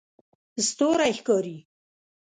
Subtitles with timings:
[0.67, 1.57] ستوری ښکاري